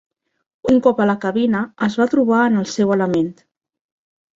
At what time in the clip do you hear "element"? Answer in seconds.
3.01-3.33